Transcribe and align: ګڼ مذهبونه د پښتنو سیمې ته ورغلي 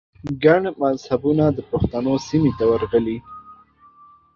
ګڼ 0.43 0.61
مذهبونه 0.83 1.43
د 1.51 1.59
پښتنو 1.71 2.13
سیمې 2.27 2.51
ته 2.57 2.63
ورغلي 2.71 3.17